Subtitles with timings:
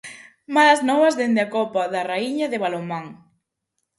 [0.55, 3.05] Malas novas dende a Copa da Raíña de balonmán.